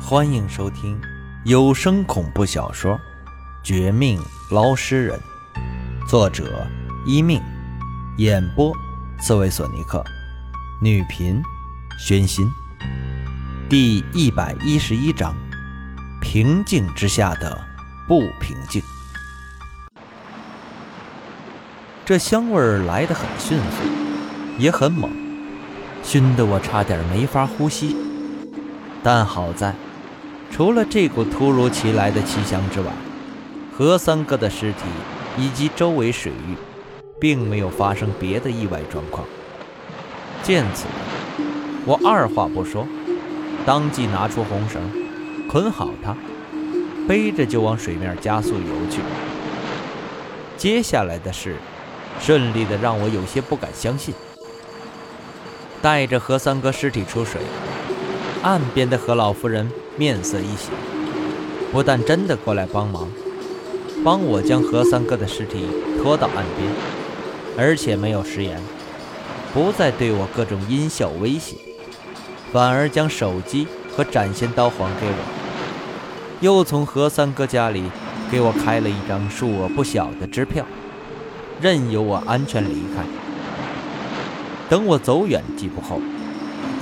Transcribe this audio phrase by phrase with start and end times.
[0.00, 0.98] 欢迎收听
[1.44, 2.94] 有声恐怖小说
[3.62, 4.20] 《绝命
[4.50, 5.20] 捞尸人》，
[6.08, 6.66] 作者
[7.06, 7.40] 一命，
[8.16, 8.72] 演播
[9.20, 10.02] 刺猬索尼克，
[10.80, 11.40] 女频
[11.98, 12.50] 宣心。
[13.68, 15.36] 第一百一十一章：
[16.20, 17.56] 平静之下的
[18.08, 18.82] 不平静。
[22.04, 23.84] 这香味儿来得很迅速，
[24.58, 25.08] 也很猛，
[26.02, 27.94] 熏得我差点没法呼吸。
[29.04, 29.72] 但好在。
[30.50, 32.86] 除了这股突如其来的奇香之外，
[33.72, 34.78] 何三哥的尸体
[35.38, 36.54] 以及周围水域，
[37.18, 39.26] 并没有发生别的意外状况。
[40.42, 40.86] 见此，
[41.86, 42.86] 我二话不说，
[43.64, 44.82] 当即拿出红绳，
[45.48, 46.14] 捆好他，
[47.08, 49.00] 背着就往水面加速游去。
[50.58, 51.56] 接下来的事，
[52.20, 54.14] 顺利的让我有些不敢相信。
[55.80, 57.40] 带着何三哥尸体出水，
[58.42, 59.70] 岸边的何老夫人。
[60.00, 60.70] 面色一喜，
[61.70, 63.06] 不但真的过来帮忙，
[64.02, 65.66] 帮我将何三哥的尸体
[66.02, 66.72] 拖到岸边，
[67.58, 68.58] 而且没有食言，
[69.52, 71.54] 不再对我各种阴笑威胁，
[72.50, 77.84] 反而将手机和斩仙刀还给我，又从何三哥家里
[78.30, 80.64] 给我开了一张数额不小的支票，
[81.60, 83.04] 任由我安全离开。
[84.70, 86.00] 等我走远几步后，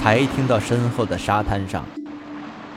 [0.00, 1.86] 才听到身后的沙滩上。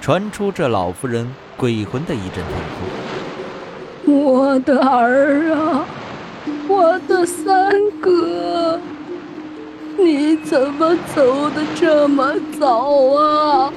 [0.07, 2.41] 传出这老妇人鬼魂的一阵
[4.05, 4.09] 痛哭。
[4.09, 5.85] 我的儿啊，
[6.65, 8.79] 我的三哥，
[9.97, 13.73] 你怎么走的这么早啊？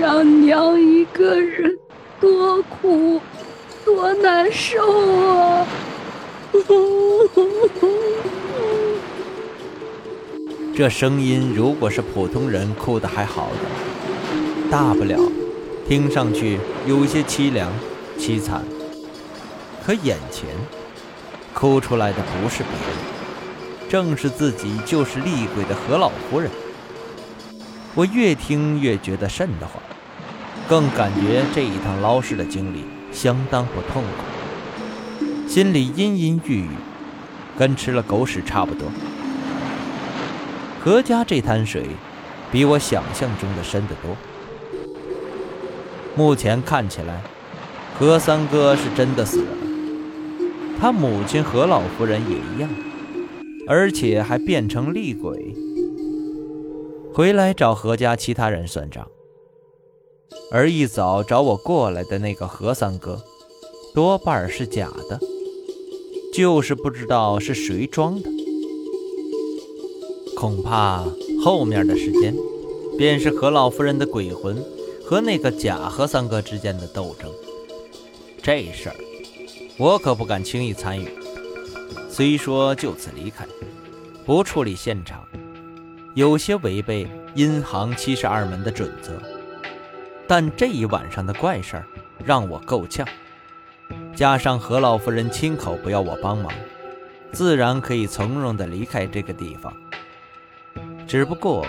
[0.00, 1.76] 让娘一个人
[2.20, 3.20] 多苦
[3.84, 4.78] 多难受
[5.26, 5.66] 啊！
[10.76, 13.93] 这声音如果是普通人哭的还好点。
[14.74, 15.16] 大不了，
[15.86, 17.72] 听上去有些凄凉、
[18.18, 18.60] 凄惨。
[19.86, 20.48] 可眼前
[21.52, 26.50] 哭出来的不是别人，正是自己就是厉鬼的何老夫人。
[27.94, 29.80] 我越听越觉得瘆得慌，
[30.68, 36.68] 更感觉这一趟捞尸的经历相当不痛快，心里阴阴郁郁，
[37.56, 38.90] 跟吃了狗屎差不多。
[40.82, 41.90] 何家这滩水，
[42.50, 44.16] 比我想象中的深得多。
[46.16, 47.22] 目前看起来，
[47.98, 49.48] 何三哥是真的死了，
[50.80, 52.70] 他母亲何老夫人也一样，
[53.66, 55.54] 而且还变成厉鬼，
[57.12, 59.08] 回来找何家其他人算账。
[60.52, 63.20] 而一早找我过来的那个何三哥，
[63.92, 65.18] 多半是假的，
[66.32, 68.30] 就是不知道是谁装的。
[70.36, 71.04] 恐怕
[71.42, 72.36] 后面的时间，
[72.96, 74.62] 便是何老夫人的鬼魂。
[75.06, 77.30] 和那个假何三哥之间的斗争，
[78.42, 78.96] 这事儿
[79.76, 81.08] 我可不敢轻易参与。
[82.08, 83.46] 虽说就此离开，
[84.24, 85.22] 不处理现场，
[86.14, 89.20] 有些违背阴行七十二门的准则，
[90.26, 91.86] 但这一晚上的怪事儿
[92.24, 93.06] 让我够呛。
[94.16, 96.50] 加上何老夫人亲口不要我帮忙，
[97.30, 99.70] 自然可以从容地离开这个地方。
[101.06, 101.66] 只不过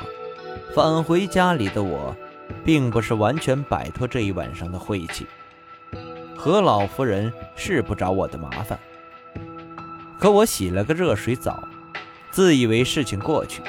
[0.73, 2.15] 返回家里的我。
[2.63, 5.25] 并不是完全摆脱这一晚上的晦气。
[6.35, 8.79] 何老夫人是不找我的麻烦，
[10.19, 11.63] 可我洗了个热水澡，
[12.29, 13.61] 自以为事情过去，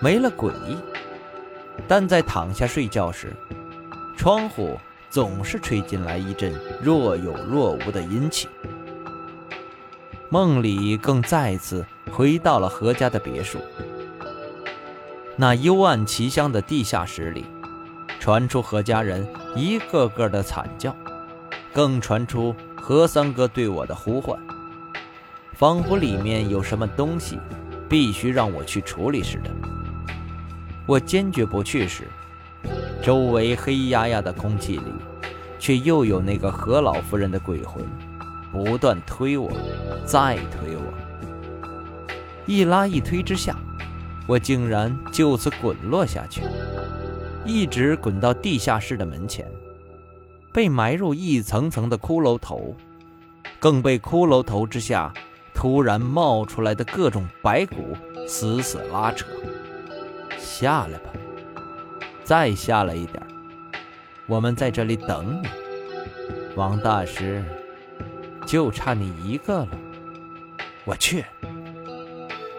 [0.00, 0.76] 没了诡异。
[1.86, 3.32] 但在躺下睡觉时，
[4.16, 4.78] 窗户
[5.10, 6.52] 总是吹进来一阵
[6.82, 8.48] 若有若无的阴气。
[10.28, 13.58] 梦里更再次回到了何家的别墅，
[15.36, 17.44] 那幽暗奇香的地下室里。
[18.22, 20.94] 传出何家人一个个的惨叫，
[21.72, 24.38] 更传出何三哥对我的呼唤，
[25.54, 27.40] 仿佛里面有什么东西
[27.88, 29.50] 必须让我去处理似的。
[30.86, 32.06] 我坚决不去时，
[33.02, 34.92] 周围黑压压的空气里，
[35.58, 37.84] 却又有那个何老夫人的鬼魂，
[38.52, 39.50] 不断推我，
[40.06, 40.94] 再推我。
[42.46, 43.56] 一拉一推之下，
[44.28, 46.42] 我竟然就此滚落下去。
[47.44, 49.46] 一直滚到地下室的门前，
[50.52, 52.74] 被埋入一层层的骷髅头，
[53.58, 55.12] 更被骷髅头之下
[55.52, 57.96] 突然冒出来的各种白骨
[58.28, 59.26] 死死拉扯。
[60.38, 61.10] 下来吧，
[62.22, 63.20] 再下来一点，
[64.26, 65.48] 我们在这里等你，
[66.54, 67.42] 王大师，
[68.46, 69.68] 就差你一个了。
[70.84, 71.24] 我去！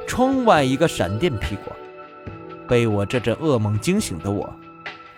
[0.08, 1.74] 窗外一个闪电劈过，
[2.68, 4.54] 被我这阵噩梦惊醒的我。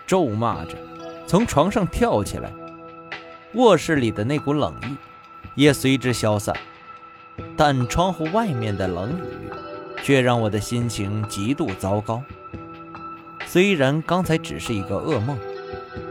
[0.06, 0.76] 咒骂着，
[1.26, 2.52] 从床上跳起来，
[3.54, 4.96] 卧室里的那股冷意
[5.54, 6.54] 也随之消散，
[7.56, 9.50] 但窗户外面的冷雨
[10.02, 12.22] 却让我的心情极度糟糕。
[13.46, 15.38] 虽然刚才只是一个噩梦，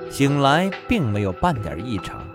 [0.09, 2.25] 醒来并没有半点异常，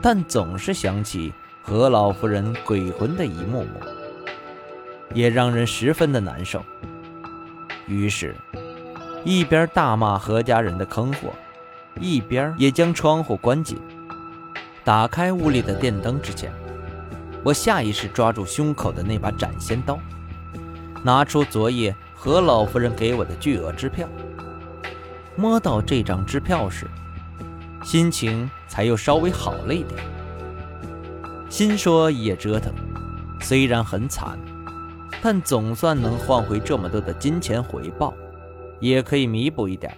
[0.00, 1.32] 但总是想起
[1.62, 3.80] 何老夫人鬼魂的一幕幕，
[5.12, 6.62] 也让人十分的难受。
[7.86, 8.34] 于是，
[9.24, 11.30] 一边大骂何家人的坑货，
[11.98, 13.78] 一边也将窗户关紧。
[14.84, 16.52] 打开屋里的电灯之前，
[17.42, 19.98] 我下意识抓住胸口的那把斩仙刀，
[21.02, 21.94] 拿出昨夜。
[22.16, 24.08] 何老夫人给我的巨额支票，
[25.36, 26.86] 摸到这张支票时，
[27.82, 30.02] 心情才又稍微好了一点。
[31.50, 32.72] 心说一夜折腾，
[33.42, 34.38] 虽然很惨，
[35.20, 38.14] 但总算能换回这么多的金钱回报，
[38.80, 39.96] 也可以弥补一点。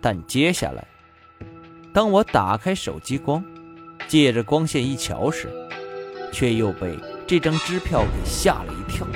[0.00, 0.86] 但接下来，
[1.92, 3.44] 当我打开手机光，
[4.08, 5.48] 借着光线一瞧时，
[6.32, 9.06] 却又被这张支票给吓了一跳。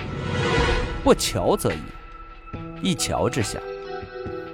[1.02, 1.78] 不瞧则已。
[2.82, 3.58] 一瞧之下，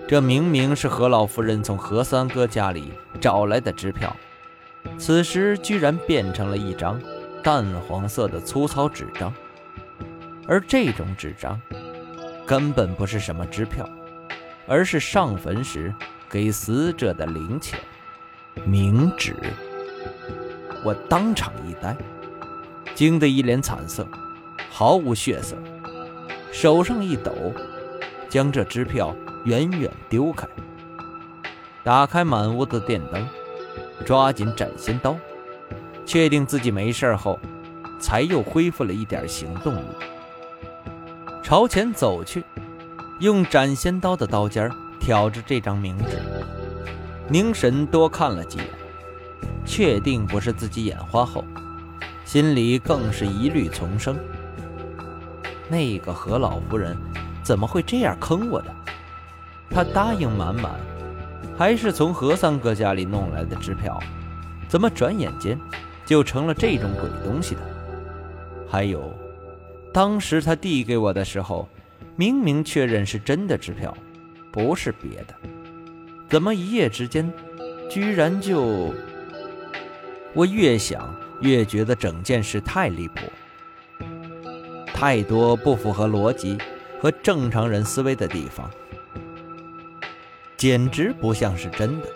[0.06, 4.14] 这明明是何老夫人从何三哥家里找来的支票，
[4.96, 7.00] 此时居然变成了一张
[7.42, 9.32] 淡黄色的粗糙纸张。
[10.46, 11.60] 而这种纸张
[12.50, 13.88] 根本不是什么支票，
[14.66, 15.94] 而是上坟时
[16.28, 17.78] 给死者的零钱——
[18.66, 19.36] 冥纸。
[20.82, 21.96] 我当场一呆，
[22.92, 24.04] 惊得一脸惨色，
[24.68, 25.56] 毫无血色，
[26.50, 27.32] 手上一抖。
[28.28, 29.14] 将这支票
[29.44, 30.48] 远远丢开，
[31.84, 33.24] 打开满屋的电灯，
[34.04, 35.16] 抓紧斩仙刀，
[36.04, 37.38] 确定自己没事后，
[38.00, 39.84] 才又恢复了一点行动力。
[41.42, 42.44] 朝前走去，
[43.18, 44.70] 用斩仙刀的刀尖
[45.00, 46.18] 挑着这张冥纸，
[47.28, 48.66] 凝神多看了几眼，
[49.64, 51.44] 确定不是自己眼花后，
[52.24, 54.16] 心里更是疑虑丛生。
[55.68, 56.96] 那个何老夫人。
[57.42, 58.70] 怎么会这样坑我的？
[59.70, 60.78] 她答应满满，
[61.58, 63.98] 还是从何三哥家里弄来的支票，
[64.68, 65.58] 怎么转眼间
[66.04, 67.60] 就成了这种鬼东西的？
[68.68, 69.12] 还有，
[69.92, 71.68] 当时他递给我的时候，
[72.16, 73.96] 明明确认是真的支票，
[74.52, 75.34] 不是别的，
[76.28, 77.32] 怎么一夜之间，
[77.88, 78.94] 居然就……
[80.32, 83.20] 我越想越觉得整件事太离谱，
[84.86, 86.58] 太多不符合逻辑。
[87.00, 87.82] 和正常人。
[87.82, 88.70] 思维的地方，
[90.54, 92.06] 简直不像是真的，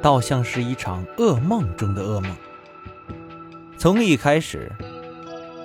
[0.00, 2.34] 倒像是一场噩梦中的噩梦。
[3.76, 4.72] 从一开始，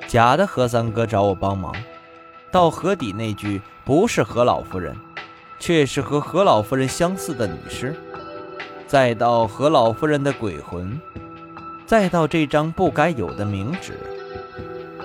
[0.08, 1.74] 假的何三哥找我帮忙，
[2.52, 4.96] 到河底那句不是何老夫人，
[5.60, 7.96] 却是和何老夫人相似的女尸，
[8.86, 11.00] 再到何老夫人的鬼魂，
[11.86, 13.98] 再到这张不该有的冥纸，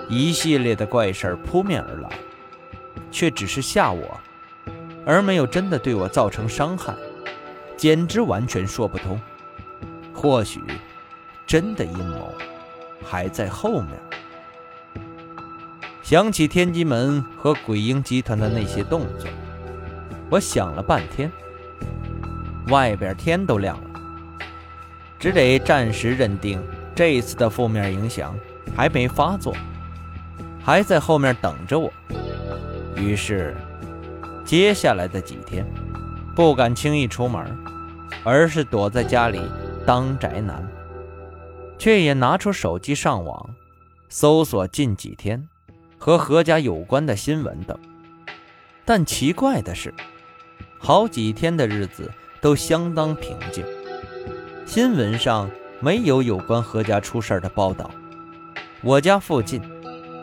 [0.09, 2.09] 一系列的怪事儿扑面而来。
[3.11, 4.21] 却只是吓我，
[5.07, 6.93] 而没有真的对我造成伤害，
[7.75, 9.19] 简直完全说不通。
[10.13, 10.63] 或许，
[11.47, 12.35] 真的阴谋
[13.03, 13.99] 还在后面。
[16.09, 19.29] 想起天机门和鬼婴集团的那些动作，
[20.31, 21.31] 我想了半天。
[22.69, 24.01] 外边天都亮了，
[25.19, 28.35] 只得暂时认定这次的负面影响
[28.75, 29.55] 还没发作，
[30.65, 31.93] 还在后面等着我。
[32.97, 33.55] 于是，
[34.47, 35.63] 接下来的几天，
[36.35, 37.55] 不敢轻易出门，
[38.25, 39.43] 而是躲在家里
[39.85, 40.67] 当宅男，
[41.77, 43.51] 却也拿出手机上网，
[44.09, 45.47] 搜索近几天
[45.99, 47.79] 和何家有关的新闻等。
[48.85, 49.93] 但奇怪的是，
[50.79, 53.65] 好几天的日子都相当平静，
[54.65, 55.51] 新闻上
[55.81, 57.91] 没有有关何家出事的报道，
[58.81, 59.61] 我家附近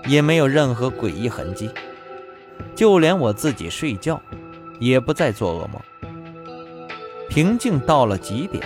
[0.08, 1.70] 也没有任何诡异痕迹。
[2.74, 4.22] 就连我自己睡觉，
[4.80, 5.82] 也不再做噩梦，
[7.30, 8.64] 平静到了极点，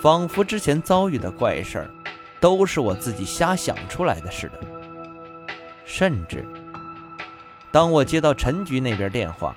[0.00, 1.90] 仿佛之前遭遇的怪事儿，
[2.40, 4.60] 都是我自己瞎想出来的似的。
[5.86, 6.44] 甚至，
[7.70, 9.54] 当我接到陈局那边电话，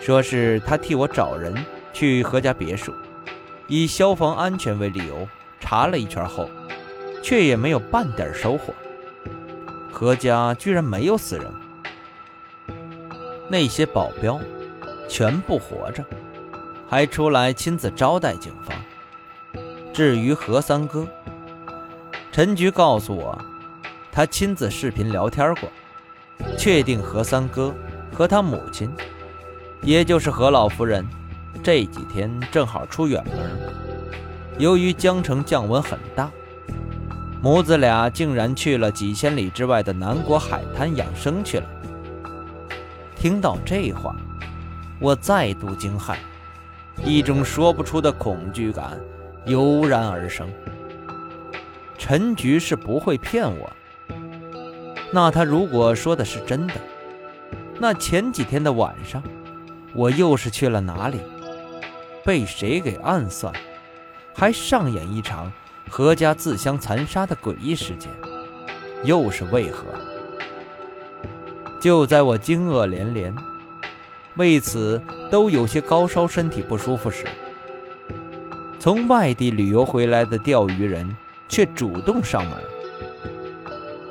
[0.00, 1.54] 说是他替我找人
[1.92, 2.94] 去何家别墅，
[3.66, 5.26] 以消防安全为理由
[5.58, 6.48] 查了一圈后，
[7.22, 8.72] 却也没有半点收获。
[9.90, 11.50] 何家居然没有死人。
[13.48, 14.38] 那些保镖
[15.08, 16.04] 全部活着，
[16.86, 18.76] 还出来亲自招待警方。
[19.92, 21.08] 至于何三哥，
[22.30, 23.36] 陈局告诉我，
[24.18, 25.68] 他亲自视频聊天过，
[26.56, 27.72] 确定何三哥
[28.12, 28.90] 和他母亲，
[29.80, 31.06] 也就是何老夫人，
[31.62, 33.48] 这几天正好出远门，
[34.58, 36.28] 由于江城降温很大，
[37.40, 41.66] 母子俩竟然去了几千里之外的南国海滩养生去了。
[43.14, 44.16] 听到这话，
[44.98, 46.16] 我再度惊骇，
[47.04, 48.98] 一种说不出的恐惧感
[49.46, 50.50] 油然而生。
[51.96, 53.72] 陈局是不会骗我，
[55.10, 56.74] 那他如果说的是真的，
[57.78, 59.22] 那前几天的晚上，
[59.94, 61.18] 我又是去了哪里？
[62.24, 63.52] 被谁给暗算，
[64.34, 65.50] 还上演一场
[65.88, 68.10] 何家自相残杀的诡异事件，
[69.02, 69.86] 又是为何？
[71.80, 73.34] 就在我惊愕连连，
[74.36, 75.00] 为此
[75.30, 77.24] 都有些高烧、身体不舒服时，
[78.78, 81.16] 从外地旅游回来的钓鱼人
[81.48, 82.52] 却主动上门，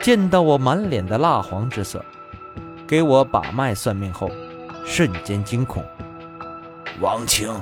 [0.07, 2.01] 见到我满脸的蜡黄之色，
[2.87, 4.31] 给我把脉算命后，
[4.85, 5.83] 瞬间惊恐
[7.01, 7.53] ：“王清，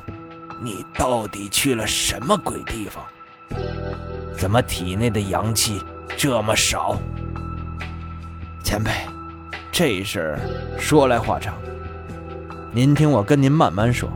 [0.62, 3.04] 你到底去了什么鬼地方？
[4.38, 5.82] 怎么体内的阳气
[6.16, 6.96] 这么少？”
[8.64, 8.92] 前辈。
[9.72, 10.40] 这事儿
[10.78, 11.56] 说来话长，
[12.72, 14.08] 您听我跟您慢慢说。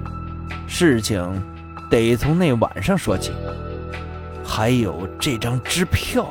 [0.67, 1.19] 事情
[1.89, 3.31] 得从那晚上说起。
[4.45, 6.29] 还有这张支票，